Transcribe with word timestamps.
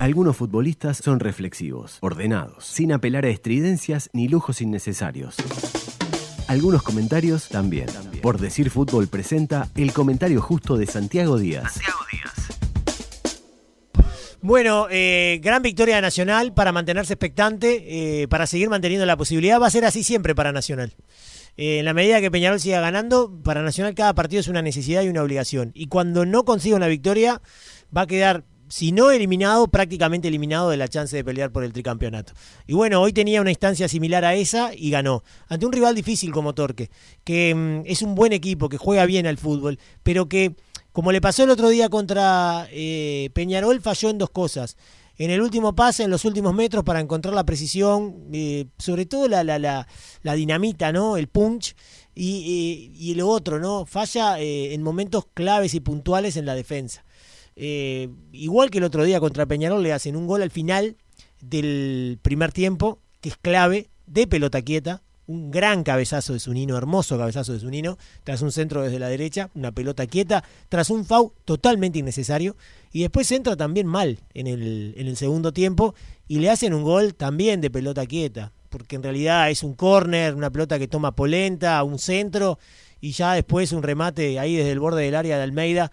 Algunos 0.00 0.38
futbolistas 0.38 0.96
son 0.96 1.20
reflexivos, 1.20 1.98
ordenados, 2.00 2.64
sin 2.64 2.90
apelar 2.90 3.26
a 3.26 3.28
estridencias 3.28 4.08
ni 4.14 4.28
lujos 4.28 4.62
innecesarios. 4.62 5.36
Algunos 6.48 6.82
comentarios 6.82 7.50
también. 7.50 7.88
Por 8.22 8.40
decir 8.40 8.70
fútbol 8.70 9.08
presenta 9.08 9.68
el 9.74 9.92
comentario 9.92 10.40
justo 10.40 10.78
de 10.78 10.86
Santiago 10.86 11.36
Díaz. 11.38 11.80
Bueno, 14.40 14.86
eh, 14.90 15.38
gran 15.42 15.60
victoria 15.60 16.00
Nacional 16.00 16.54
para 16.54 16.72
mantenerse 16.72 17.12
expectante, 17.12 18.22
eh, 18.22 18.28
para 18.28 18.46
seguir 18.46 18.70
manteniendo 18.70 19.04
la 19.04 19.18
posibilidad. 19.18 19.60
Va 19.60 19.66
a 19.66 19.70
ser 19.70 19.84
así 19.84 20.02
siempre 20.02 20.34
para 20.34 20.50
Nacional. 20.50 20.94
Eh, 21.58 21.80
en 21.80 21.84
la 21.84 21.92
medida 21.92 22.22
que 22.22 22.30
Peñarol 22.30 22.58
siga 22.58 22.80
ganando, 22.80 23.38
para 23.44 23.62
Nacional 23.62 23.94
cada 23.94 24.14
partido 24.14 24.40
es 24.40 24.48
una 24.48 24.62
necesidad 24.62 25.02
y 25.02 25.08
una 25.08 25.22
obligación. 25.22 25.72
Y 25.74 25.88
cuando 25.88 26.24
no 26.24 26.46
consiga 26.46 26.76
una 26.76 26.86
victoria, 26.86 27.42
va 27.94 28.02
a 28.02 28.06
quedar 28.06 28.44
si 28.70 28.92
no 28.92 29.10
eliminado, 29.10 29.66
prácticamente 29.66 30.28
eliminado 30.28 30.70
de 30.70 30.76
la 30.76 30.86
chance 30.86 31.14
de 31.16 31.24
pelear 31.24 31.50
por 31.50 31.64
el 31.64 31.72
tricampeonato. 31.72 32.32
Y 32.68 32.74
bueno, 32.74 33.02
hoy 33.02 33.12
tenía 33.12 33.40
una 33.40 33.50
instancia 33.50 33.88
similar 33.88 34.24
a 34.24 34.36
esa 34.36 34.70
y 34.74 34.90
ganó. 34.90 35.24
Ante 35.48 35.66
un 35.66 35.72
rival 35.72 35.96
difícil 35.96 36.30
como 36.30 36.54
Torque, 36.54 36.88
que 37.24 37.52
mm, 37.52 37.82
es 37.86 38.02
un 38.02 38.14
buen 38.14 38.32
equipo, 38.32 38.68
que 38.68 38.78
juega 38.78 39.04
bien 39.06 39.26
al 39.26 39.38
fútbol, 39.38 39.80
pero 40.04 40.28
que, 40.28 40.54
como 40.92 41.10
le 41.10 41.20
pasó 41.20 41.42
el 41.42 41.50
otro 41.50 41.68
día 41.68 41.88
contra 41.88 42.68
eh, 42.70 43.30
Peñarol, 43.34 43.80
falló 43.80 44.08
en 44.08 44.18
dos 44.18 44.30
cosas. 44.30 44.76
En 45.18 45.30
el 45.30 45.42
último 45.42 45.74
pase, 45.74 46.04
en 46.04 46.10
los 46.10 46.24
últimos 46.24 46.54
metros, 46.54 46.84
para 46.84 47.00
encontrar 47.00 47.34
la 47.34 47.44
precisión, 47.44 48.28
eh, 48.32 48.66
sobre 48.78 49.04
todo 49.04 49.28
la, 49.28 49.42
la, 49.42 50.34
dinamita, 50.34 50.92
¿no? 50.92 51.16
El 51.16 51.26
punch. 51.26 51.74
Y, 52.14 52.92
y, 52.96 53.14
lo 53.14 53.28
otro, 53.28 53.58
¿no? 53.58 53.84
Falla 53.84 54.40
eh, 54.40 54.74
en 54.74 54.82
momentos 54.82 55.26
claves 55.34 55.74
y 55.74 55.80
puntuales 55.80 56.36
en 56.36 56.46
la 56.46 56.54
defensa. 56.54 57.04
Eh, 57.62 58.08
igual 58.32 58.70
que 58.70 58.78
el 58.78 58.84
otro 58.84 59.04
día 59.04 59.20
contra 59.20 59.44
Peñarol, 59.44 59.82
le 59.82 59.92
hacen 59.92 60.16
un 60.16 60.26
gol 60.26 60.40
al 60.40 60.50
final 60.50 60.96
del 61.42 62.18
primer 62.22 62.52
tiempo, 62.52 63.00
que 63.20 63.28
es 63.28 63.36
clave, 63.36 63.90
de 64.06 64.26
pelota 64.26 64.62
quieta, 64.62 65.02
un 65.26 65.50
gran 65.50 65.82
cabezazo 65.82 66.32
de 66.32 66.40
Zunino, 66.40 66.78
hermoso 66.78 67.18
cabezazo 67.18 67.52
de 67.52 67.60
Zunino, 67.60 67.98
tras 68.24 68.40
un 68.40 68.50
centro 68.50 68.82
desde 68.82 68.98
la 68.98 69.08
derecha, 69.08 69.50
una 69.54 69.72
pelota 69.72 70.06
quieta, 70.06 70.42
tras 70.70 70.88
un 70.88 71.04
FAU 71.04 71.34
totalmente 71.44 71.98
innecesario, 71.98 72.56
y 72.92 73.02
después 73.02 73.30
entra 73.30 73.54
también 73.56 73.86
mal 73.86 74.20
en 74.32 74.46
el, 74.46 74.94
en 74.96 75.06
el 75.06 75.18
segundo 75.18 75.52
tiempo. 75.52 75.94
Y 76.28 76.38
le 76.38 76.48
hacen 76.48 76.72
un 76.72 76.82
gol 76.82 77.14
también 77.14 77.60
de 77.60 77.68
pelota 77.68 78.06
quieta, 78.06 78.54
porque 78.70 78.96
en 78.96 79.02
realidad 79.02 79.50
es 79.50 79.62
un 79.62 79.74
córner, 79.74 80.34
una 80.34 80.48
pelota 80.48 80.78
que 80.78 80.88
toma 80.88 81.14
polenta, 81.14 81.82
un 81.84 81.98
centro, 81.98 82.58
y 83.02 83.12
ya 83.12 83.34
después 83.34 83.72
un 83.72 83.82
remate 83.82 84.38
ahí 84.38 84.56
desde 84.56 84.72
el 84.72 84.80
borde 84.80 85.02
del 85.02 85.14
área 85.14 85.36
de 85.36 85.42
Almeida 85.42 85.92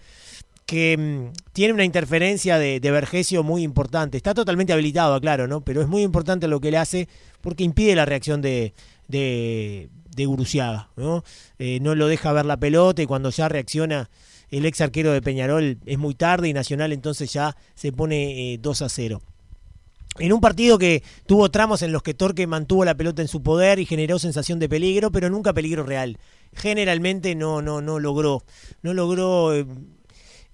que 0.67 0.97
mm, 0.97 1.33
tiene 1.53 1.73
una 1.73 1.85
interferencia 1.85 2.59
de, 2.59 2.79
de, 2.79 2.91
Vergesio 2.91 3.41
muy 3.41 3.63
importante. 3.63 4.17
Está 4.17 4.35
totalmente 4.35 4.73
habilitado, 4.73 5.19
claro, 5.19 5.47
¿no? 5.47 5.61
Pero 5.61 5.81
es 5.81 5.87
muy 5.87 6.03
importante 6.03 6.47
lo 6.47 6.59
que 6.59 6.69
le 6.69 6.77
hace 6.77 7.07
porque 7.41 7.63
impide 7.63 7.95
la 7.95 8.05
reacción 8.05 8.41
de, 8.41 8.73
de, 9.07 9.89
de 10.15 10.25
Guruciaga, 10.25 10.89
¿no? 10.97 11.23
Eh, 11.57 11.79
no 11.81 11.95
lo 11.95 12.07
deja 12.07 12.33
ver 12.33 12.45
la 12.45 12.57
pelota 12.57 13.01
y 13.01 13.05
cuando 13.05 13.29
ya 13.29 13.47
reacciona 13.47 14.09
el 14.49 14.65
ex 14.65 14.81
arquero 14.81 15.11
de 15.13 15.21
Peñarol 15.21 15.79
es 15.85 15.97
muy 15.97 16.15
tarde 16.15 16.49
y 16.49 16.53
Nacional 16.53 16.91
entonces 16.91 17.31
ya 17.31 17.55
se 17.73 17.91
pone 17.93 18.59
2 18.61 18.81
eh, 18.81 18.85
a 18.85 18.89
0. 18.89 19.21
En 20.19 20.33
un 20.33 20.41
partido 20.41 20.77
que 20.77 21.03
tuvo 21.27 21.49
tramos 21.49 21.81
en 21.81 21.91
los 21.91 22.01
que 22.01 22.13
Torque 22.13 22.47
mantuvo 22.47 22.83
la 22.83 22.95
pelota 22.95 23.21
en 23.21 23.27
su 23.27 23.43
poder 23.43 23.79
y 23.79 23.85
generó 23.85 24.19
sensación 24.19 24.57
de 24.59 24.67
peligro, 24.67 25.11
pero 25.11 25.29
nunca 25.29 25.53
peligro 25.53 25.83
real. 25.83 26.17
Generalmente 26.53 27.35
no, 27.35 27.61
no, 27.61 27.81
no 27.81 27.99
logró, 27.99 28.43
no 28.81 28.93
logró 28.93 29.53
eh, 29.53 29.65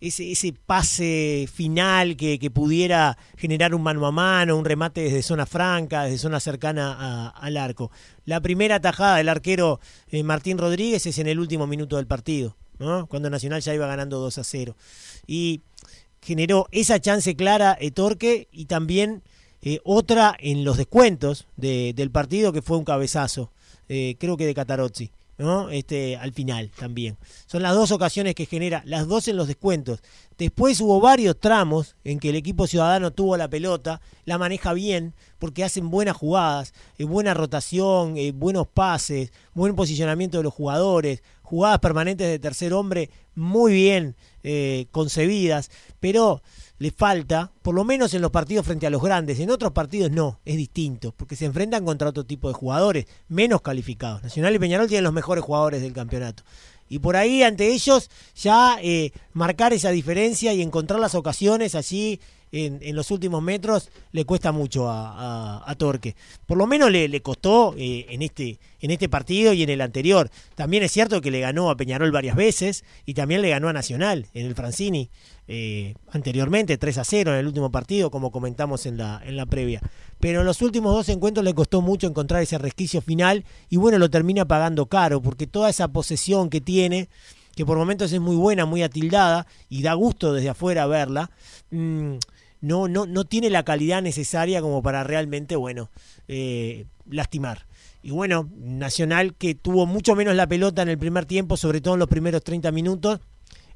ese, 0.04 0.34
ese 0.34 0.54
pase 0.54 1.48
final 1.52 2.18
que, 2.18 2.38
pudiera 2.54 3.18
generar 3.38 3.73
un 3.73 3.84
mano 3.84 4.06
a 4.06 4.12
mano, 4.12 4.58
un 4.58 4.66
remate 4.66 5.02
desde 5.02 5.23
zona 5.23 5.45
franca, 5.45 6.04
desde 6.04 6.18
zona 6.18 6.42
cercana 6.42 7.30
al 7.30 7.56
arco. 7.56 7.90
La 8.26 8.42
primera 8.42 8.82
tajada 8.82 9.18
del 9.18 9.30
arquero 9.30 9.80
eh, 10.10 10.22
Martín 10.23 10.58
Rodríguez 10.58 11.06
es 11.06 11.18
en 11.20 11.28
el 11.28 11.39
último 11.39 11.67
minuto 11.67 11.95
del 11.95 12.05
partido, 12.05 12.58
¿no? 12.80 13.08
cuando 13.08 13.30
Nacional 13.30 13.61
ya 13.61 13.73
iba 13.73 13.88
ganando 13.88 14.20
2 14.20 14.38
a 14.39 14.44
0. 14.44 14.76
Y 15.26 15.61
generó 16.22 16.67
esa 16.72 17.00
chance 17.00 17.36
clara 17.38 17.77
Torque 17.94 18.50
y 18.52 18.66
también 18.66 19.23
eh, 19.61 19.80
otra 19.86 20.36
en 20.38 20.66
los 20.66 20.76
descuentos 20.76 21.48
del 21.56 22.11
partido 22.11 22.52
que 22.52 22.61
fue 22.61 22.77
un 22.77 22.83
cabezazo, 22.83 23.52
eh, 23.88 24.17
creo 24.20 24.36
que 24.36 24.45
de 24.45 24.54
Catarozzi. 24.54 25.11
¿No? 25.43 25.70
Este, 25.70 26.15
al 26.15 26.31
final 26.31 26.71
también. 26.80 27.17
Son 27.45 27.61
las 27.61 27.76
dos 27.76 27.92
ocasiones 27.92 28.33
que 28.33 28.45
genera, 28.45 28.81
las 28.86 29.08
dos 29.08 29.27
en 29.27 29.36
los 29.36 29.48
descuentos. 29.48 30.02
Después 30.37 30.80
hubo 30.80 31.02
varios 31.02 31.37
tramos 31.37 31.95
en 32.05 32.20
que 32.20 32.30
el 32.30 32.36
equipo 32.36 32.65
ciudadano 32.65 33.11
tuvo 33.11 33.36
la 33.36 33.49
pelota, 33.49 33.99
la 34.23 34.37
maneja 34.37 34.71
bien, 34.71 35.14
porque 35.39 35.65
hacen 35.65 35.89
buenas 35.89 36.15
jugadas, 36.15 36.73
eh, 36.98 37.03
buena 37.03 37.33
rotación, 37.33 38.17
eh, 38.17 38.32
buenos 38.32 38.67
pases, 38.67 39.33
buen 39.53 39.76
posicionamiento 39.76 40.37
de 40.37 40.43
los 40.43 40.53
jugadores, 40.53 41.21
jugadas 41.42 41.80
permanentes 41.80 42.27
de 42.27 42.39
tercer 42.39 42.73
hombre 42.73 43.09
muy 43.36 43.73
bien 43.73 44.15
eh, 44.43 44.87
concebidas, 44.92 45.71
pero 45.99 46.42
le 46.83 46.92
falta, 46.92 47.49
por 47.61 47.73
lo 47.73 47.86
menos 47.86 48.14
en 48.14 48.21
los 48.21 48.30
partidos 48.30 48.66
frente 48.66 48.86
a 48.86 48.89
los 48.89 49.02
grandes, 49.02 49.39
en 49.39 49.49
otros 49.49 49.71
partidos 49.71 50.11
no, 50.11 50.42
es 50.44 50.58
distinto, 50.58 51.14
porque 51.16 51.38
se 51.38 51.45
enfrentan 51.45 51.86
contra 51.86 52.10
otro 52.10 52.26
tipo 52.26 52.49
de 52.49 52.55
jugadores, 52.55 53.05
menos 53.30 53.61
calificados. 53.61 54.21
Nacional 54.21 54.54
y 54.54 54.60
Peñarol 54.60 54.89
tienen 54.89 55.05
los 55.05 55.14
mejores 55.14 55.45
jugadores 55.45 55.82
del 55.82 55.94
campeonato. 55.94 56.44
Y 56.89 56.99
por 56.99 57.16
ahí 57.16 57.42
ante 57.42 57.71
ellos 57.71 58.10
ya 58.36 58.80
eh, 58.82 59.14
marcar 59.32 59.71
esa 59.71 59.92
diferencia 59.92 60.52
y 60.52 60.61
encontrar 60.61 60.99
las 60.99 61.16
ocasiones 61.16 61.73
allí 61.73 62.20
en, 62.53 62.95
los 62.95 63.09
últimos 63.09 63.41
metros 63.41 63.89
le 64.11 64.25
cuesta 64.25 64.52
mucho 64.52 64.86
a, 64.87 65.75
Torque. 65.77 66.15
Por 66.45 66.58
lo 66.58 66.67
menos 66.67 66.91
le, 66.91 67.21
costó 67.21 67.73
eh, 67.77 68.05
en, 68.09 68.21
este, 68.21 68.59
en 68.80 68.91
este 68.91 69.09
partido 69.09 69.53
y 69.53 69.64
en 69.64 69.69
el 69.69 69.81
anterior. 69.81 70.30
También 70.55 70.83
es 70.83 70.91
cierto 70.91 71.19
que 71.19 71.31
le 71.31 71.39
ganó 71.39 71.71
a 71.71 71.75
Peñarol 71.75 72.11
varias 72.11 72.36
veces 72.36 72.86
y 73.05 73.15
también 73.15 73.41
le 73.41 73.49
ganó 73.49 73.69
a 73.69 73.73
Nacional 73.73 74.27
en 74.36 74.45
el 74.45 74.53
Francini 74.53 75.09
eh, 75.47 75.95
anteriormente, 76.11 76.77
3 76.77 76.97
a 76.99 77.03
0 77.03 77.33
en 77.33 77.39
el 77.39 77.47
último 77.47 77.71
partido, 77.71 78.11
como 78.11 78.31
comentamos 78.31 78.85
en 78.85 78.97
la, 78.97 79.21
en 79.25 79.35
la 79.35 79.47
previa. 79.47 79.81
Pero 80.20 80.41
en 80.41 80.45
los 80.45 80.61
últimos 80.61 80.93
dos 80.93 81.09
encuentros 81.09 81.43
le 81.43 81.55
costó 81.55 81.81
mucho 81.81 82.05
encontrar 82.05 82.43
ese 82.43 82.59
resquicio 82.59 83.02
final 83.02 83.43
y 83.70 83.77
bueno, 83.77 83.97
lo 83.97 84.09
termina 84.11 84.45
pagando 84.45 84.85
caro 84.85 85.21
porque 85.21 85.47
toda 85.47 85.71
esa 85.71 85.87
posesión 85.87 86.52
que 86.52 86.61
tiene 86.61 87.09
que 87.55 87.65
por 87.65 87.77
momentos 87.77 88.11
es 88.11 88.20
muy 88.20 88.35
buena, 88.35 88.65
muy 88.65 88.83
atildada 88.83 89.45
y 89.70 89.83
da 89.83 89.93
gusto 89.93 90.33
desde 90.33 90.49
afuera 90.49 90.87
verla, 90.87 91.30
mm, 91.71 92.15
no, 92.64 92.88
no, 92.88 93.06
no 93.06 93.26
tiene 93.26 93.50
la 93.50 93.64
calidad 93.64 94.02
necesaria 94.02 94.62
como 94.62 94.82
para 94.82 95.04
realmente, 95.04 95.58
bueno, 95.58 95.92
eh, 96.30 96.86
lastimar. 97.10 97.68
Y 98.02 98.12
bueno, 98.12 98.50
Nacional 98.56 99.36
que 99.36 99.54
tuvo 99.54 99.86
mucho 99.86 100.16
menos 100.16 100.34
la 100.34 100.48
pelota 100.48 100.82
en 100.82 100.88
el 100.88 100.98
primer 100.98 101.26
tiempo, 101.26 101.58
sobre 101.58 101.82
todo 101.82 101.96
en 101.96 102.00
los 102.00 102.08
primeros 102.08 102.42
30 102.42 102.72
minutos, 102.72 103.20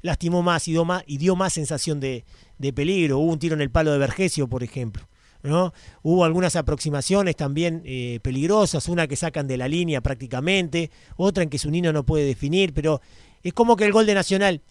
lastimó 0.00 0.42
más 0.42 0.66
y 0.68 0.72
dio 0.72 0.86
más, 0.86 1.04
y 1.06 1.18
dio 1.18 1.36
más 1.36 1.52
sensación 1.52 2.00
de, 2.00 2.24
de 2.56 2.72
peligro. 2.72 3.18
Hubo 3.18 3.30
un 3.30 3.38
tiro 3.38 3.54
en 3.54 3.60
el 3.60 3.70
palo 3.70 3.92
de 3.92 3.98
Vergesio, 3.98 4.48
por 4.48 4.62
ejemplo. 4.62 5.06
¿no? 5.42 5.74
Hubo 6.02 6.24
algunas 6.24 6.56
aproximaciones 6.56 7.36
también 7.36 7.82
eh, 7.84 8.20
peligrosas, 8.22 8.88
una 8.88 9.06
que 9.06 9.16
sacan 9.16 9.46
de 9.46 9.58
la 9.58 9.68
línea 9.68 10.00
prácticamente, 10.00 10.90
otra 11.16 11.42
en 11.42 11.50
que 11.50 11.58
su 11.58 11.70
niño 11.70 11.92
no 11.92 12.04
puede 12.04 12.24
definir, 12.24 12.72
pero 12.72 13.02
es 13.42 13.52
como 13.52 13.76
que 13.76 13.84
el 13.84 13.92
gol 13.92 14.06
de 14.06 14.14
Nacional 14.14 14.62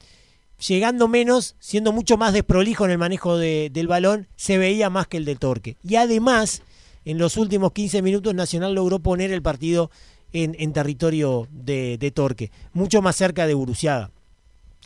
llegando 0.65 1.07
menos, 1.07 1.55
siendo 1.59 1.91
mucho 1.91 2.17
más 2.17 2.33
desprolijo 2.33 2.85
en 2.85 2.91
el 2.91 2.97
manejo 2.97 3.37
del 3.37 3.87
balón, 3.87 4.27
se 4.35 4.57
veía 4.57 4.89
más 4.89 5.07
que 5.07 5.17
el 5.17 5.25
del 5.25 5.39
Torque. 5.39 5.77
Y 5.83 5.95
además, 5.95 6.61
en 7.05 7.17
los 7.17 7.37
últimos 7.37 7.71
15 7.73 8.01
minutos, 8.01 8.33
Nacional 8.33 8.73
logró 8.73 8.99
poner 8.99 9.31
el 9.31 9.41
partido 9.41 9.91
en, 10.33 10.73
territorio 10.73 11.47
de, 11.51 12.11
Torque, 12.13 12.51
mucho 12.73 13.01
más 13.01 13.15
cerca 13.15 13.47
de 13.47 13.55
Uruciaga, 13.55 14.11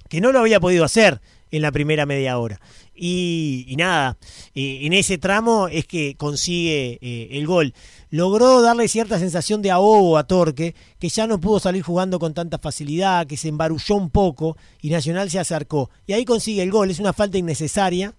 que 0.10 0.22
no 0.22 0.32
lo 0.32 0.40
había 0.40 0.60
podido 0.60 0.86
hacer 0.86 1.22
en 1.52 1.62
la 1.62 1.72
primera 1.72 2.06
media 2.06 2.40
hora. 2.40 2.60
Y, 2.96 3.74
nada, 3.78 4.18
en 4.54 4.94
ese 4.94 5.18
tramo 5.18 5.68
es 5.68 5.86
que 5.86 6.16
consigue 6.16 7.00
eh, 7.02 7.30
el 7.32 7.48
gol. 7.48 7.74
Logró 8.10 8.62
darle 8.62 8.88
cierta 8.88 9.20
sensación 9.20 9.62
de 9.62 9.72
ahogo 9.72 10.18
a 10.18 10.26
Torque, 10.26 10.76
que 11.00 11.10
ya 11.10 11.28
no 11.28 11.40
pudo 11.40 11.60
salir 11.60 11.84
jugando 11.84 12.20
con 12.20 12.34
tanta 12.34 12.60
facilidad, 12.60 13.28
que 13.28 13.38
se 13.38 13.48
embarulló 13.50 13.96
un 13.96 14.10
poco 14.10 14.58
y 14.82 14.90
Nacional 14.90 15.30
se 15.30 15.40
acercó. 15.40 15.90
Y 16.06 16.14
ahí 16.14 16.26
consigue 16.26 16.62
el 16.62 16.72
gol, 16.72 16.92
es 16.92 17.00
una 17.00 17.14
falta 17.14 17.38
innecesaria, 17.38 18.14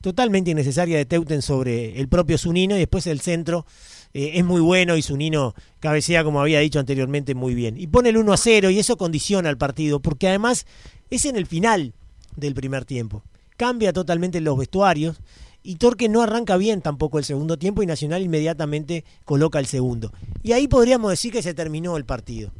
totalmente 0.00 0.50
innecesaria 0.50 0.96
de 0.96 1.04
Teuten 1.04 1.42
sobre 1.42 2.00
el 2.00 2.08
propio 2.08 2.38
Zunino 2.38 2.76
y 2.76 2.80
después 2.80 3.06
el 3.06 3.20
centro. 3.20 3.66
Eh, 4.14 4.32
es 4.34 4.44
muy 4.44 4.60
bueno 4.60 4.96
y 4.96 5.02
Zunino 5.02 5.54
cabecea, 5.80 6.22
como 6.22 6.40
había 6.40 6.60
dicho 6.60 6.78
anteriormente, 6.78 7.34
muy 7.34 7.54
bien. 7.54 7.78
Y 7.78 7.86
pone 7.86 8.10
el 8.10 8.16
1 8.16 8.32
a 8.32 8.36
0 8.36 8.70
y 8.70 8.78
eso 8.78 8.96
condiciona 8.96 9.48
al 9.48 9.58
partido, 9.58 10.00
porque 10.00 10.28
además 10.28 10.66
es 11.10 11.24
en 11.24 11.36
el 11.36 11.46
final 11.46 11.94
del 12.36 12.54
primer 12.54 12.84
tiempo. 12.84 13.22
Cambia 13.56 13.92
totalmente 13.92 14.40
los 14.40 14.58
vestuarios 14.58 15.20
y 15.62 15.76
Torque 15.76 16.08
no 16.08 16.22
arranca 16.22 16.56
bien 16.56 16.82
tampoco 16.82 17.18
el 17.18 17.24
segundo 17.24 17.56
tiempo 17.56 17.82
y 17.82 17.86
Nacional 17.86 18.22
inmediatamente 18.22 19.04
coloca 19.24 19.58
el 19.58 19.66
segundo. 19.66 20.12
Y 20.42 20.52
ahí 20.52 20.68
podríamos 20.68 21.10
decir 21.10 21.32
que 21.32 21.42
se 21.42 21.54
terminó 21.54 21.96
el 21.96 22.04
partido. 22.04 22.50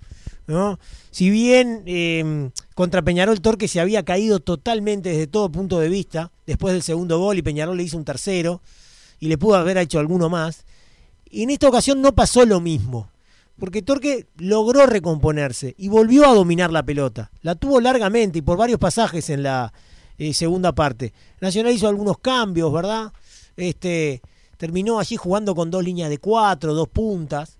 ¿no? 0.46 0.78
Si 1.10 1.30
bien 1.30 1.82
eh, 1.86 2.50
Contra 2.74 3.02
Peñarol 3.02 3.40
Torque 3.40 3.68
se 3.68 3.80
había 3.80 4.04
caído 4.04 4.40
totalmente 4.40 5.10
desde 5.10 5.26
todo 5.26 5.50
punto 5.50 5.78
de 5.80 5.88
vista, 5.88 6.32
después 6.46 6.74
del 6.74 6.82
segundo 6.82 7.18
gol 7.18 7.38
y 7.38 7.42
Peñarol 7.42 7.76
le 7.76 7.82
hizo 7.82 7.96
un 7.96 8.04
tercero 8.04 8.60
y 9.18 9.28
le 9.28 9.38
pudo 9.38 9.56
haber 9.56 9.78
hecho 9.78 9.98
alguno 9.98 10.28
más. 10.28 10.64
Y 11.30 11.44
en 11.44 11.50
esta 11.50 11.68
ocasión 11.68 12.00
no 12.00 12.14
pasó 12.14 12.44
lo 12.44 12.60
mismo, 12.60 13.08
porque 13.58 13.82
Torque 13.82 14.26
logró 14.38 14.86
recomponerse 14.86 15.74
y 15.78 15.88
volvió 15.88 16.26
a 16.26 16.34
dominar 16.34 16.72
la 16.72 16.82
pelota. 16.82 17.30
La 17.42 17.54
tuvo 17.54 17.80
largamente 17.80 18.38
y 18.38 18.42
por 18.42 18.58
varios 18.58 18.78
pasajes 18.78 19.30
en 19.30 19.42
la 19.42 19.72
eh, 20.18 20.34
segunda 20.34 20.72
parte. 20.72 21.12
Nacional 21.40 21.72
hizo 21.72 21.88
algunos 21.88 22.18
cambios, 22.18 22.72
¿verdad? 22.72 23.12
Este, 23.56 24.22
terminó 24.56 24.98
allí 24.98 25.16
jugando 25.16 25.54
con 25.54 25.70
dos 25.70 25.84
líneas 25.84 26.10
de 26.10 26.18
cuatro, 26.18 26.74
dos 26.74 26.88
puntas, 26.88 27.58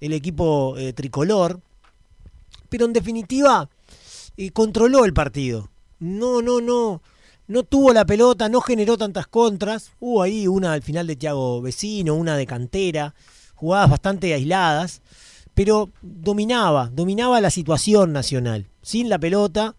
el 0.00 0.12
equipo 0.12 0.76
eh, 0.78 0.92
tricolor. 0.92 1.60
Pero 2.68 2.86
en 2.86 2.92
definitiva, 2.92 3.68
eh, 4.36 4.50
controló 4.50 5.04
el 5.04 5.12
partido. 5.12 5.70
No, 5.98 6.42
no, 6.42 6.60
no. 6.60 7.02
No 7.48 7.64
tuvo 7.64 7.92
la 7.92 8.04
pelota, 8.04 8.48
no 8.48 8.60
generó 8.60 8.96
tantas 8.96 9.26
contras. 9.26 9.92
Hubo 10.00 10.22
ahí 10.22 10.46
una 10.46 10.72
al 10.72 10.82
final 10.82 11.06
de 11.06 11.16
Thiago 11.16 11.60
Vecino, 11.60 12.14
una 12.14 12.36
de 12.36 12.46
cantera, 12.46 13.14
jugadas 13.54 13.90
bastante 13.90 14.32
aisladas, 14.32 15.02
pero 15.54 15.90
dominaba, 16.02 16.90
dominaba 16.92 17.40
la 17.40 17.50
situación 17.50 18.12
nacional. 18.12 18.68
Sin 18.82 19.08
la 19.08 19.18
pelota, 19.18 19.76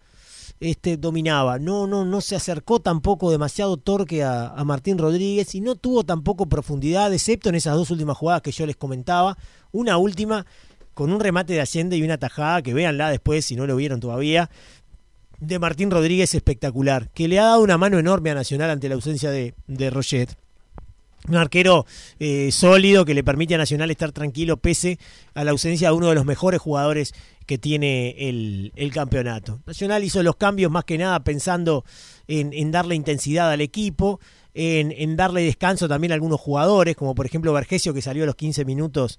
este, 0.60 0.96
dominaba. 0.96 1.58
No, 1.58 1.86
no, 1.86 2.04
no 2.04 2.20
se 2.20 2.36
acercó 2.36 2.80
tampoco 2.80 3.30
demasiado 3.30 3.76
torque 3.76 4.22
a, 4.22 4.54
Martín 4.64 4.98
Rodríguez 4.98 5.54
y 5.54 5.60
no 5.60 5.74
tuvo 5.74 6.04
tampoco 6.04 6.46
profundidad, 6.46 7.12
excepto 7.12 7.48
en 7.48 7.56
esas 7.56 7.76
dos 7.76 7.90
últimas 7.90 8.16
jugadas 8.16 8.42
que 8.42 8.52
yo 8.52 8.66
les 8.66 8.76
comentaba. 8.76 9.36
Una 9.72 9.96
última 9.98 10.46
con 10.94 11.12
un 11.12 11.20
remate 11.20 11.54
de 11.54 11.60
Allende 11.60 11.96
y 11.96 12.02
una 12.02 12.18
tajada, 12.18 12.62
que 12.62 12.72
véanla 12.72 13.10
después 13.10 13.44
si 13.44 13.56
no 13.56 13.66
lo 13.66 13.74
vieron 13.74 13.98
todavía, 13.98 14.48
de 15.40 15.58
Martín 15.58 15.90
Rodríguez 15.90 16.34
espectacular, 16.34 17.10
que 17.10 17.26
le 17.26 17.40
ha 17.40 17.46
dado 17.46 17.62
una 17.62 17.76
mano 17.76 17.98
enorme 17.98 18.30
a 18.30 18.34
Nacional 18.34 18.70
ante 18.70 18.88
la 18.88 18.94
ausencia 18.94 19.30
de, 19.30 19.54
de 19.66 19.90
Roget. 19.90 20.36
Un 21.26 21.36
arquero 21.36 21.86
eh, 22.18 22.50
sólido 22.52 23.06
que 23.06 23.14
le 23.14 23.24
permite 23.24 23.54
a 23.54 23.58
Nacional 23.58 23.90
estar 23.90 24.12
tranquilo 24.12 24.58
pese 24.58 24.98
a 25.34 25.42
la 25.42 25.52
ausencia 25.52 25.88
de 25.88 25.94
uno 25.94 26.08
de 26.10 26.14
los 26.14 26.26
mejores 26.26 26.60
jugadores 26.60 27.14
que 27.46 27.56
tiene 27.56 28.14
el, 28.28 28.90
campeonato. 28.92 29.60
Nacional 29.66 30.04
hizo 30.04 30.22
los 30.22 30.36
cambios 30.36 30.70
más 30.70 30.84
que 30.84 30.98
nada 30.98 31.24
pensando 31.24 31.84
en, 32.28 32.70
darle 32.70 32.94
intensidad 32.94 33.50
al 33.50 33.62
equipo, 33.62 34.20
en, 34.52 35.16
darle 35.16 35.42
descanso 35.42 35.88
también 35.88 36.12
a 36.12 36.14
algunos 36.14 36.40
jugadores, 36.40 36.94
como 36.96 37.14
por 37.14 37.26
ejemplo 37.26 37.52
Vergesio 37.52 37.94
que 37.94 38.02
salió 38.02 38.24
a 38.24 38.26
los 38.26 38.36
15 38.36 38.64
minutos 38.64 39.18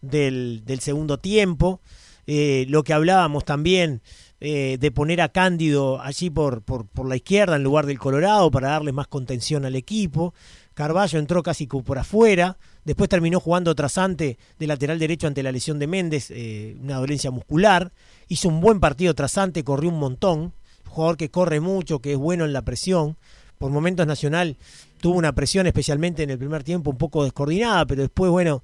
del, 0.00 0.62
segundo 0.80 1.18
tiempo. 1.18 1.80
Eh, 2.26 2.64
lo 2.68 2.82
que 2.84 2.94
hablábamos 2.94 3.44
también 3.44 4.00
eh, 4.46 4.76
de 4.78 4.90
poner 4.90 5.22
a 5.22 5.30
Cándido 5.30 6.02
allí 6.02 6.28
por, 6.28 6.60
por, 6.60 6.86
por 6.86 7.08
la 7.08 7.16
izquierda 7.16 7.56
en 7.56 7.62
lugar 7.62 7.86
del 7.86 7.98
Colorado 7.98 8.50
para 8.50 8.68
darle 8.68 8.92
más 8.92 9.06
contención 9.06 9.64
al 9.64 9.74
equipo. 9.74 10.34
Carballo 10.74 11.18
entró 11.18 11.42
casi 11.42 11.66
por 11.66 11.96
afuera, 11.96 12.58
después 12.84 13.08
terminó 13.08 13.40
jugando 13.40 13.74
trasante 13.74 14.36
de 14.58 14.66
lateral 14.66 14.98
derecho 14.98 15.28
ante 15.28 15.42
la 15.42 15.50
lesión 15.50 15.78
de 15.78 15.86
Méndez, 15.86 16.30
eh, 16.30 16.76
una 16.78 16.98
dolencia 16.98 17.30
muscular, 17.30 17.90
hizo 18.28 18.50
un 18.50 18.60
buen 18.60 18.80
partido 18.80 19.14
trasante, 19.14 19.64
corrió 19.64 19.88
un 19.88 19.98
montón, 19.98 20.52
jugador 20.88 21.16
que 21.16 21.30
corre 21.30 21.60
mucho, 21.60 22.00
que 22.00 22.12
es 22.12 22.18
bueno 22.18 22.44
en 22.44 22.52
la 22.52 22.60
presión, 22.60 23.16
por 23.56 23.70
momentos 23.70 24.06
Nacional 24.06 24.58
tuvo 25.00 25.16
una 25.16 25.32
presión 25.32 25.66
especialmente 25.66 26.22
en 26.22 26.28
el 26.28 26.38
primer 26.38 26.64
tiempo 26.64 26.90
un 26.90 26.98
poco 26.98 27.24
descoordinada, 27.24 27.86
pero 27.86 28.02
después, 28.02 28.30
bueno, 28.30 28.62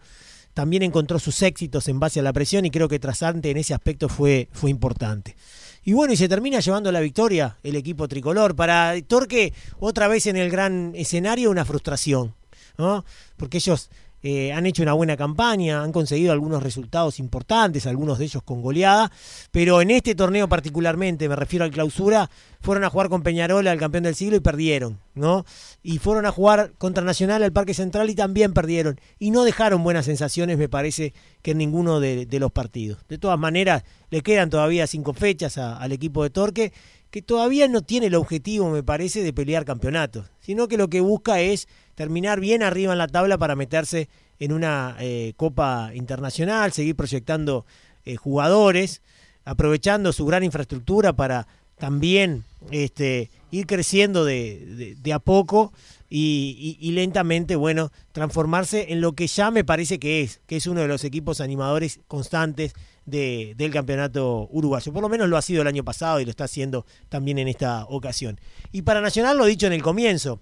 también 0.52 0.82
encontró 0.82 1.18
sus 1.18 1.40
éxitos 1.42 1.88
en 1.88 2.00
base 2.00 2.20
a 2.20 2.22
la 2.22 2.32
presión 2.32 2.66
y 2.66 2.70
creo 2.70 2.88
que 2.88 2.98
Trasante 2.98 3.50
en 3.50 3.56
ese 3.56 3.72
aspecto 3.72 4.08
fue, 4.08 4.48
fue 4.52 4.70
importante. 4.70 5.36
Y 5.82 5.92
bueno, 5.92 6.12
y 6.12 6.16
se 6.16 6.28
termina 6.28 6.60
llevando 6.60 6.92
la 6.92 7.00
victoria 7.00 7.56
el 7.62 7.76
equipo 7.76 8.06
tricolor. 8.06 8.54
Para 8.54 8.94
Torque, 9.06 9.52
otra 9.78 10.08
vez 10.08 10.26
en 10.26 10.36
el 10.36 10.50
gran 10.50 10.92
escenario, 10.94 11.50
una 11.50 11.64
frustración, 11.64 12.34
¿no? 12.76 13.04
Porque 13.36 13.58
ellos 13.58 13.90
eh, 14.22 14.52
han 14.52 14.66
hecho 14.66 14.82
una 14.82 14.92
buena 14.92 15.16
campaña, 15.16 15.82
han 15.82 15.92
conseguido 15.92 16.32
algunos 16.32 16.62
resultados 16.62 17.18
importantes, 17.18 17.86
algunos 17.86 18.18
de 18.18 18.26
ellos 18.26 18.42
con 18.42 18.62
goleada, 18.62 19.10
pero 19.50 19.80
en 19.80 19.90
este 19.90 20.14
torneo 20.14 20.48
particularmente, 20.48 21.28
me 21.28 21.36
refiero 21.36 21.64
al 21.64 21.70
clausura, 21.70 22.30
fueron 22.60 22.84
a 22.84 22.90
jugar 22.90 23.08
con 23.08 23.22
Peñarol 23.22 23.66
al 23.66 23.78
campeón 23.78 24.04
del 24.04 24.14
siglo 24.14 24.36
y 24.36 24.40
perdieron, 24.40 24.98
¿no? 25.14 25.46
Y 25.82 25.98
fueron 25.98 26.26
a 26.26 26.32
jugar 26.32 26.72
contra 26.76 27.02
Nacional 27.02 27.42
al 27.42 27.52
Parque 27.52 27.72
Central 27.72 28.10
y 28.10 28.14
también 28.14 28.52
perdieron. 28.52 29.00
Y 29.18 29.30
no 29.30 29.44
dejaron 29.44 29.82
buenas 29.82 30.04
sensaciones, 30.04 30.58
me 30.58 30.68
parece, 30.68 31.14
que 31.42 31.52
en 31.52 31.58
ninguno 31.58 32.00
de, 32.00 32.26
los 32.38 32.52
partidos. 32.52 32.98
De 33.08 33.18
todas 33.18 33.38
maneras, 33.38 33.84
le 34.10 34.20
quedan 34.20 34.50
todavía 34.50 34.86
cinco 34.86 35.14
fechas 35.14 35.56
al 35.56 35.92
equipo 35.92 36.22
de 36.22 36.30
Torque, 36.30 36.72
que 37.10 37.22
todavía 37.22 37.66
no 37.68 37.82
tiene 37.82 38.06
el 38.06 38.14
objetivo, 38.14 38.70
me 38.70 38.82
parece, 38.82 39.22
de 39.22 39.32
pelear 39.32 39.64
campeonatos, 39.64 40.30
sino 40.40 40.68
que 40.68 40.76
lo 40.76 40.88
que 40.88 41.00
busca 41.00 41.40
es 41.40 41.68
terminar 41.94 42.40
bien 42.40 42.62
arriba 42.62 42.92
en 42.92 42.98
la 42.98 43.08
tabla 43.08 43.36
para 43.36 43.56
meterse 43.56 44.08
en 44.38 44.52
una 44.52 44.96
eh, 45.00 45.34
Copa 45.36 45.90
Internacional, 45.94 46.72
seguir 46.72 46.96
proyectando 46.96 47.66
eh, 48.04 48.16
jugadores, 48.16 49.02
aprovechando 49.44 50.12
su 50.12 50.24
gran 50.24 50.44
infraestructura 50.44 51.12
para 51.12 51.46
también 51.80 52.44
este, 52.70 53.30
ir 53.50 53.66
creciendo 53.66 54.24
de, 54.24 54.96
a 55.12 55.18
poco 55.18 55.72
y, 56.08 56.90
lentamente, 56.92 57.56
bueno, 57.56 57.90
transformarse 58.12 58.92
en 58.92 59.00
lo 59.00 59.14
que 59.14 59.26
ya 59.26 59.50
me 59.50 59.64
parece 59.64 59.98
que 59.98 60.22
es, 60.22 60.40
que 60.46 60.56
es 60.56 60.66
uno 60.66 60.82
de 60.82 60.88
los 60.88 61.02
equipos 61.02 61.40
animadores 61.40 61.98
constantes 62.06 62.74
del 63.06 63.70
campeonato 63.72 64.46
uruguayo. 64.52 64.92
Por 64.92 65.02
lo 65.02 65.08
menos 65.08 65.28
lo 65.28 65.36
ha 65.36 65.42
sido 65.42 65.62
el 65.62 65.68
año 65.68 65.82
pasado 65.82 66.20
y 66.20 66.24
lo 66.24 66.30
está 66.30 66.44
haciendo 66.44 66.86
también 67.08 67.38
en 67.38 67.48
esta 67.48 67.86
ocasión. 67.86 68.38
Y 68.70 68.82
para 68.82 69.00
Nacional, 69.00 69.38
lo 69.38 69.46
dicho 69.46 69.66
en 69.66 69.72
el 69.72 69.82
comienzo, 69.82 70.40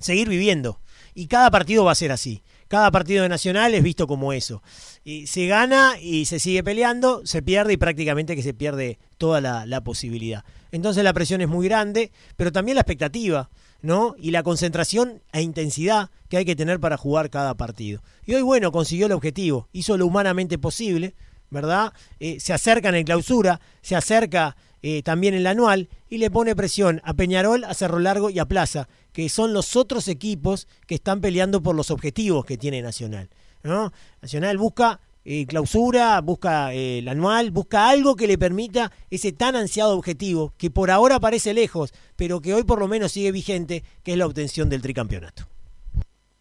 seguir 0.00 0.28
viviendo. 0.28 0.80
Y 1.14 1.26
cada 1.26 1.50
partido 1.50 1.84
va 1.84 1.92
a 1.92 1.96
ser 1.96 2.12
así. 2.12 2.42
Cada 2.68 2.90
partido 2.90 3.22
de 3.22 3.28
Nacional 3.28 3.74
es 3.74 3.82
visto 3.82 4.06
como 4.06 4.32
eso. 4.32 4.62
Y 5.04 5.28
se 5.28 5.46
gana 5.46 5.94
y 6.00 6.24
se 6.24 6.40
sigue 6.40 6.64
peleando, 6.64 7.24
se 7.24 7.42
pierde 7.42 7.74
y 7.74 7.76
prácticamente 7.76 8.34
que 8.34 8.42
se 8.42 8.54
pierde 8.54 8.98
toda 9.18 9.40
la, 9.40 9.80
posibilidad. 9.82 10.44
Entonces 10.72 11.04
la 11.04 11.12
presión 11.12 11.40
es 11.40 11.48
muy 11.48 11.66
grande, 11.66 12.12
pero 12.36 12.52
también 12.52 12.74
la 12.74 12.82
expectativa, 12.82 13.50
¿no? 13.82 14.14
Y 14.18 14.30
la 14.30 14.42
concentración 14.42 15.22
e 15.32 15.42
intensidad 15.42 16.10
que 16.28 16.38
hay 16.38 16.44
que 16.44 16.56
tener 16.56 16.80
para 16.80 16.96
jugar 16.96 17.30
cada 17.30 17.54
partido. 17.54 18.02
Y 18.24 18.34
hoy, 18.34 18.42
bueno, 18.42 18.72
consiguió 18.72 19.06
el 19.06 19.12
objetivo, 19.12 19.68
hizo 19.72 19.96
lo 19.96 20.06
humanamente 20.06 20.58
posible, 20.58 21.14
¿verdad? 21.50 21.92
Eh, 22.20 22.40
se 22.40 22.52
acerca 22.52 22.88
en 22.88 22.96
el 22.96 23.04
clausura, 23.04 23.60
se 23.82 23.96
acerca 23.96 24.56
eh, 24.82 25.02
también 25.02 25.34
en 25.34 25.40
el 25.40 25.46
anual 25.46 25.88
y 26.08 26.18
le 26.18 26.30
pone 26.30 26.54
presión 26.54 27.00
a 27.04 27.14
Peñarol, 27.14 27.64
a 27.64 27.74
Cerro 27.74 27.98
Largo 27.98 28.30
y 28.30 28.38
a 28.38 28.46
Plaza, 28.46 28.88
que 29.12 29.28
son 29.28 29.52
los 29.52 29.76
otros 29.76 30.08
equipos 30.08 30.68
que 30.86 30.96
están 30.96 31.20
peleando 31.20 31.62
por 31.62 31.74
los 31.74 31.90
objetivos 31.90 32.44
que 32.44 32.58
tiene 32.58 32.82
Nacional. 32.82 33.30
¿no? 33.62 33.92
Nacional 34.22 34.58
busca 34.58 35.00
eh, 35.28 35.44
clausura, 35.46 36.20
busca 36.20 36.72
eh, 36.72 37.00
el 37.00 37.08
anual, 37.08 37.50
busca 37.50 37.88
algo 37.88 38.14
que 38.14 38.28
le 38.28 38.38
permita 38.38 38.92
ese 39.10 39.32
tan 39.32 39.56
ansiado 39.56 39.98
objetivo, 39.98 40.54
que 40.56 40.70
por 40.70 40.92
ahora 40.92 41.18
parece 41.18 41.52
lejos, 41.52 41.92
pero 42.14 42.40
que 42.40 42.54
hoy 42.54 42.62
por 42.62 42.78
lo 42.78 42.86
menos 42.86 43.10
sigue 43.10 43.32
vigente, 43.32 43.82
que 44.04 44.12
es 44.12 44.18
la 44.18 44.26
obtención 44.26 44.68
del 44.68 44.82
tricampeonato. 44.82 45.48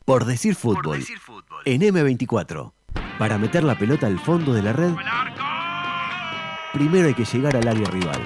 Por 0.06 0.26
decir 0.26 0.54
fútbol, 0.54 0.84
por 0.84 1.00
decir 1.00 1.18
fútbol. 1.18 1.64
en 1.66 1.82
M24, 1.82 2.74
para 3.18 3.40
meter 3.40 3.64
la 3.64 3.76
pelota 3.76 4.06
al 4.06 4.20
fondo 4.20 4.54
de 4.54 4.62
la 4.62 4.72
red 4.72 4.94
primero 6.76 7.08
hay 7.08 7.14
que 7.14 7.24
llegar 7.24 7.56
al 7.56 7.68
área 7.70 7.90
rival. 7.90 8.22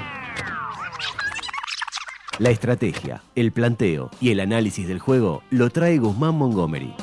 La 2.40 2.50
estrategia, 2.50 3.22
el 3.36 3.52
planteo 3.52 4.10
y 4.20 4.32
el 4.32 4.40
análisis 4.40 4.88
del 4.88 4.98
juego 4.98 5.44
lo 5.52 5.70
trae 5.70 6.00
Guzmán 6.00 6.36
Montgomery. 6.36 6.96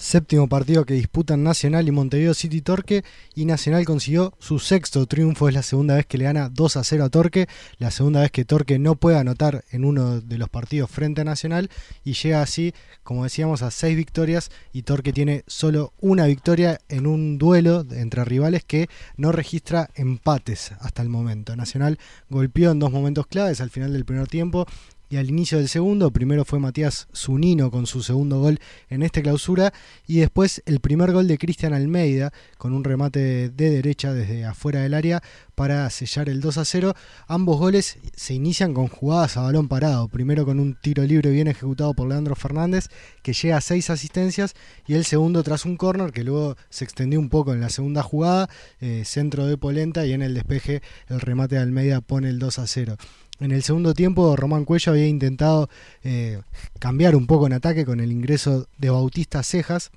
Séptimo 0.00 0.48
partido 0.48 0.86
que 0.86 0.94
disputan 0.94 1.42
Nacional 1.42 1.86
y 1.86 1.90
Montevideo 1.90 2.32
City 2.32 2.62
Torque 2.62 3.04
y 3.34 3.44
Nacional 3.44 3.84
consiguió 3.84 4.32
su 4.38 4.58
sexto 4.58 5.04
triunfo, 5.04 5.46
es 5.46 5.54
la 5.54 5.62
segunda 5.62 5.96
vez 5.96 6.06
que 6.06 6.16
le 6.16 6.24
gana 6.24 6.48
2 6.48 6.78
a 6.78 6.84
0 6.84 7.04
a 7.04 7.10
Torque, 7.10 7.48
la 7.76 7.90
segunda 7.90 8.22
vez 8.22 8.30
que 8.30 8.46
Torque 8.46 8.78
no 8.78 8.94
puede 8.94 9.18
anotar 9.18 9.62
en 9.70 9.84
uno 9.84 10.22
de 10.22 10.38
los 10.38 10.48
partidos 10.48 10.90
frente 10.90 11.20
a 11.20 11.24
Nacional 11.24 11.68
y 12.02 12.14
llega 12.14 12.40
así, 12.40 12.72
como 13.02 13.24
decíamos, 13.24 13.60
a 13.60 13.70
seis 13.70 13.94
victorias 13.94 14.50
y 14.72 14.84
Torque 14.84 15.12
tiene 15.12 15.44
solo 15.46 15.92
una 16.00 16.24
victoria 16.24 16.80
en 16.88 17.06
un 17.06 17.36
duelo 17.36 17.84
entre 17.90 18.24
rivales 18.24 18.64
que 18.64 18.88
no 19.18 19.32
registra 19.32 19.90
empates 19.96 20.72
hasta 20.80 21.02
el 21.02 21.10
momento. 21.10 21.54
Nacional 21.56 21.98
golpeó 22.30 22.70
en 22.70 22.78
dos 22.78 22.90
momentos 22.90 23.26
claves 23.26 23.60
al 23.60 23.68
final 23.68 23.92
del 23.92 24.06
primer 24.06 24.28
tiempo 24.28 24.66
y 25.10 25.16
al 25.16 25.28
inicio 25.28 25.58
del 25.58 25.68
segundo, 25.68 26.12
primero 26.12 26.44
fue 26.44 26.60
Matías 26.60 27.08
Zunino 27.12 27.72
con 27.72 27.86
su 27.86 28.00
segundo 28.00 28.38
gol 28.38 28.60
en 28.88 29.02
esta 29.02 29.20
clausura 29.20 29.72
y 30.06 30.20
después 30.20 30.62
el 30.66 30.78
primer 30.78 31.10
gol 31.10 31.26
de 31.26 31.36
Cristian 31.36 31.74
Almeida 31.74 32.32
con 32.58 32.72
un 32.72 32.84
remate 32.84 33.50
de 33.50 33.70
derecha 33.70 34.14
desde 34.14 34.44
afuera 34.44 34.82
del 34.82 34.94
área 34.94 35.20
para 35.56 35.90
sellar 35.90 36.28
el 36.28 36.40
2 36.40 36.58
a 36.58 36.64
0. 36.64 36.94
Ambos 37.26 37.58
goles 37.58 37.98
se 38.14 38.34
inician 38.34 38.72
con 38.72 38.86
jugadas 38.86 39.36
a 39.36 39.42
balón 39.42 39.66
parado, 39.66 40.06
primero 40.06 40.46
con 40.46 40.60
un 40.60 40.76
tiro 40.80 41.02
libre 41.02 41.30
bien 41.30 41.48
ejecutado 41.48 41.92
por 41.92 42.08
Leandro 42.08 42.36
Fernández 42.36 42.86
que 43.22 43.32
llega 43.32 43.56
a 43.56 43.60
seis 43.60 43.90
asistencias 43.90 44.54
y 44.86 44.94
el 44.94 45.04
segundo 45.04 45.42
tras 45.42 45.64
un 45.64 45.76
córner 45.76 46.12
que 46.12 46.22
luego 46.22 46.56
se 46.68 46.84
extendió 46.84 47.18
un 47.18 47.30
poco 47.30 47.52
en 47.52 47.60
la 47.60 47.68
segunda 47.68 48.04
jugada, 48.04 48.48
eh, 48.80 49.02
centro 49.04 49.46
de 49.46 49.58
Polenta 49.58 50.06
y 50.06 50.12
en 50.12 50.22
el 50.22 50.34
despeje 50.34 50.82
el 51.08 51.20
remate 51.20 51.56
de 51.56 51.62
Almeida 51.62 52.00
pone 52.00 52.28
el 52.28 52.38
2 52.38 52.60
a 52.60 52.66
0. 52.68 52.96
En 53.40 53.52
el 53.52 53.62
segundo 53.62 53.94
tiempo, 53.94 54.36
Román 54.36 54.66
Cuello 54.66 54.92
había 54.92 55.06
intentado 55.06 55.70
eh, 56.04 56.42
cambiar 56.78 57.16
un 57.16 57.26
poco 57.26 57.46
en 57.46 57.54
ataque 57.54 57.86
con 57.86 58.00
el 58.00 58.12
ingreso 58.12 58.68
de 58.76 58.90
Bautista 58.90 59.42
Cejas, 59.42 59.90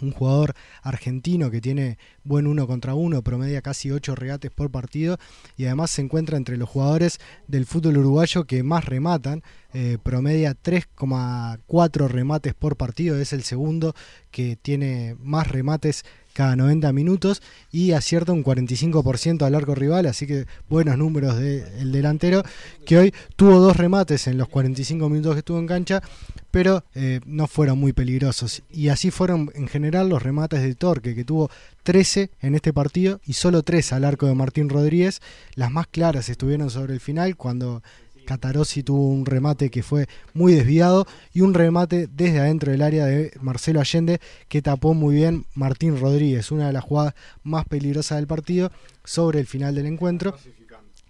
un 0.00 0.10
jugador 0.10 0.54
argentino 0.82 1.48
que 1.52 1.60
tiene 1.60 1.96
buen 2.24 2.48
uno 2.48 2.66
contra 2.66 2.94
uno, 2.94 3.22
promedia 3.22 3.62
casi 3.62 3.92
8 3.92 4.16
regates 4.16 4.50
por 4.50 4.70
partido 4.70 5.18
y 5.56 5.66
además 5.66 5.92
se 5.92 6.02
encuentra 6.02 6.36
entre 6.36 6.56
los 6.56 6.68
jugadores 6.68 7.20
del 7.46 7.66
fútbol 7.66 7.98
uruguayo 7.98 8.44
que 8.44 8.64
más 8.64 8.84
rematan, 8.84 9.44
eh, 9.74 9.98
promedia 10.02 10.56
3,4 10.60 12.08
remates 12.08 12.54
por 12.54 12.76
partido, 12.76 13.16
es 13.16 13.32
el 13.32 13.44
segundo 13.44 13.94
que 14.32 14.56
tiene 14.56 15.14
más 15.20 15.46
remates 15.46 16.04
cada 16.32 16.56
90 16.56 16.92
minutos 16.92 17.42
y 17.70 17.92
acierta 17.92 18.32
un 18.32 18.44
45% 18.44 19.42
al 19.42 19.54
arco 19.54 19.74
rival, 19.74 20.06
así 20.06 20.26
que 20.26 20.46
buenos 20.68 20.98
números 20.98 21.36
del 21.36 21.92
delantero, 21.92 22.42
que 22.84 22.98
hoy 22.98 23.14
tuvo 23.36 23.60
dos 23.60 23.76
remates 23.76 24.26
en 24.26 24.38
los 24.38 24.48
45 24.48 25.08
minutos 25.08 25.34
que 25.34 25.38
estuvo 25.40 25.58
en 25.58 25.66
cancha, 25.66 26.02
pero 26.50 26.84
eh, 26.94 27.20
no 27.26 27.46
fueron 27.46 27.78
muy 27.78 27.92
peligrosos. 27.92 28.62
Y 28.70 28.88
así 28.88 29.10
fueron 29.10 29.50
en 29.54 29.68
general 29.68 30.08
los 30.08 30.22
remates 30.22 30.62
de 30.62 30.74
Torque, 30.74 31.14
que 31.14 31.24
tuvo 31.24 31.50
13 31.82 32.30
en 32.40 32.54
este 32.54 32.72
partido 32.72 33.20
y 33.26 33.34
solo 33.34 33.62
3 33.62 33.92
al 33.92 34.04
arco 34.04 34.26
de 34.26 34.34
Martín 34.34 34.68
Rodríguez. 34.68 35.20
Las 35.54 35.70
más 35.70 35.86
claras 35.86 36.28
estuvieron 36.28 36.70
sobre 36.70 36.94
el 36.94 37.00
final, 37.00 37.36
cuando 37.36 37.82
Catarossi 38.24 38.82
tuvo 38.82 39.08
un 39.08 39.26
remate 39.26 39.70
que 39.70 39.82
fue 39.82 40.06
muy 40.34 40.54
desviado 40.54 41.06
y 41.32 41.40
un 41.40 41.54
remate 41.54 42.06
desde 42.06 42.40
adentro 42.40 42.72
del 42.72 42.82
área 42.82 43.06
de 43.06 43.32
Marcelo 43.40 43.80
Allende 43.80 44.20
que 44.48 44.62
tapó 44.62 44.94
muy 44.94 45.16
bien 45.16 45.46
Martín 45.54 45.98
Rodríguez, 46.00 46.50
una 46.50 46.66
de 46.66 46.72
las 46.72 46.84
jugadas 46.84 47.14
más 47.42 47.64
peligrosas 47.66 48.18
del 48.18 48.26
partido 48.26 48.70
sobre 49.04 49.40
el 49.40 49.46
final 49.46 49.74
del 49.74 49.86
encuentro. 49.86 50.36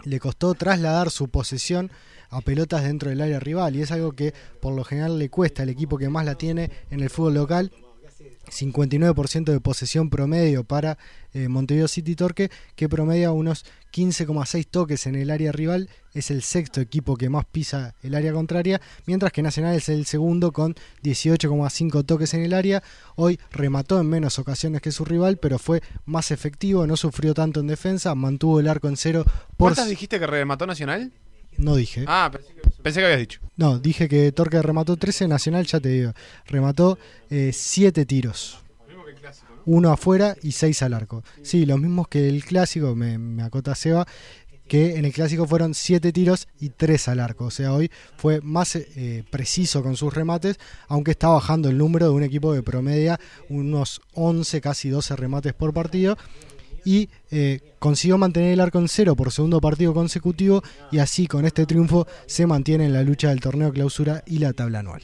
Le 0.05 0.19
costó 0.19 0.55
trasladar 0.55 1.11
su 1.11 1.29
posesión 1.29 1.91
a 2.31 2.41
pelotas 2.41 2.83
dentro 2.83 3.11
del 3.11 3.21
área 3.21 3.39
rival 3.39 3.77
y 3.77 3.83
es 3.83 3.93
algo 3.93 4.13
que 4.13 4.33
por 4.61 4.75
lo 4.75 4.85
general 4.85 5.19
le 5.19 5.29
cuesta 5.29 5.63
al 5.63 5.69
equipo 5.69 5.99
que 5.99 6.09
más 6.09 6.25
la 6.25 6.35
tiene 6.35 6.71
en 6.91 7.01
el 7.01 7.11
fútbol 7.11 7.35
local 7.35 7.73
59% 8.53 9.45
de 9.45 9.61
posesión 9.61 10.11
promedio 10.11 10.65
para 10.65 10.99
eh, 11.33 11.49
Montevideo 11.49 11.89
City 11.89 12.15
Torque, 12.15 12.51
que 12.77 12.89
promedia 12.89 13.33
unos 13.33 13.65
15,6 13.93 14.67
toques 14.71 15.07
en 15.07 15.15
el 15.15 15.31
área 15.31 15.53
rival. 15.53 15.89
Es 16.15 16.31
el 16.31 16.43
sexto 16.43 16.81
equipo 16.81 17.17
que 17.17 17.31
más 17.31 17.45
pisa 17.47 17.95
el 18.03 18.15
área 18.15 18.33
contraria, 18.33 18.81
mientras 19.07 19.33
que 19.33 19.43
Nacional 19.43 19.75
es 19.75 19.89
el 19.89 20.05
segundo 20.07 20.53
con 20.53 20.75
18,5 21.03 22.05
toques 22.05 22.35
en 22.35 22.43
el 22.43 22.53
área. 22.53 22.83
Hoy 23.17 23.41
remató 23.51 23.99
en 23.99 24.09
menos 24.09 24.39
ocasiones 24.39 24.83
que 24.83 24.93
su 24.93 25.05
rival, 25.05 25.39
pero 25.39 25.59
fue 25.59 25.83
más 26.05 26.31
efectivo, 26.31 26.87
no 26.87 26.97
sufrió 26.97 27.35
tanto 27.35 27.61
en 27.61 27.67
defensa, 27.67 28.15
mantuvo 28.15 28.61
el 28.61 28.69
arco 28.69 28.89
en 28.89 28.97
cero. 28.97 29.25
Por... 29.57 29.69
¿Cuántas 29.69 29.89
dijiste 29.89 30.19
que 30.21 30.27
remató 30.27 30.67
Nacional? 30.67 31.13
No 31.57 31.77
dije. 31.77 32.05
Ah, 32.07 32.31
pensé 32.33 32.55
que, 32.55 32.62
habías 32.85 33.19
dicho. 33.19 33.41
No, 33.57 33.79
dije 33.79 34.09
que 34.09 34.33
Torque 34.33 34.61
remató 34.63 34.97
13, 34.97 35.29
Nacional, 35.29 35.67
ya 35.67 35.81
te 35.81 35.89
digo, 35.89 36.13
remató 36.47 36.99
7 37.29 38.01
eh, 38.01 38.07
tiros. 38.07 38.59
Uno 39.65 39.93
afuera 39.93 40.37
y 40.43 40.53
6 40.53 40.83
al 40.83 40.95
arco. 40.95 41.23
Sí, 41.43 41.67
los 41.67 41.79
mismos 41.79 42.09
que 42.09 42.29
el 42.29 42.45
clásico, 42.45 42.97
me, 42.97 43.43
acota 43.43 43.75
Seba, 43.77 44.07
que 44.67 44.97
en 44.97 45.05
el 45.05 45.13
clásico 45.13 45.47
fueron 45.47 45.75
7 45.75 46.13
tiros 46.13 46.49
y 46.59 46.71
3 46.71 47.09
al 47.09 47.21
arco. 47.21 47.45
O 47.45 47.51
sea, 47.51 47.73
hoy 47.73 47.91
fue 48.17 48.41
más 48.41 48.75
eh, 48.75 49.23
preciso 49.31 49.83
con 49.83 49.97
sus 49.97 50.13
remates, 50.13 50.59
aunque 50.89 51.13
está 51.13 51.29
bajando 51.29 51.69
el 51.69 51.79
número 51.79 52.07
de 52.07 52.13
un 52.13 52.23
equipo 52.25 52.53
de 52.53 52.63
promedia 52.63 53.21
unos 53.49 54.01
11, 54.15 54.61
casi 54.61 54.89
12 54.89 55.15
remates 55.15 55.53
por 55.53 55.73
partido 55.73 56.17
y 56.85 57.09
eh, 57.31 57.61
consiguió 57.79 58.19
mantener 58.19 58.53
el 58.53 58.61
arco 58.61 58.79
en 58.79 58.89
cero 58.89 59.17
por 59.17 59.33
segundo 59.33 59.61
partido 59.61 59.95
consecutivo 59.95 60.63
y 60.91 60.99
así 60.99 61.27
con 61.27 61.47
este 61.47 61.67
triunfo 61.67 62.07
se 62.27 62.47
mantiene 62.47 62.87
en 62.87 62.93
la 62.93 63.03
lucha 63.03 63.31
del 63.31 63.41
torneo 63.41 63.73
clausura 63.73 64.23
y 64.27 64.39
la 64.39 64.53
tabla 64.53 64.81
anual. 64.81 65.01